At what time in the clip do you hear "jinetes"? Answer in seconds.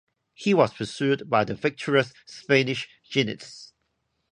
3.07-3.71